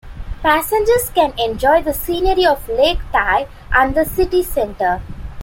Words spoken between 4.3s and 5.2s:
center.